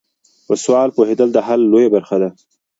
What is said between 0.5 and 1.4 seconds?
سوال پوهیدل د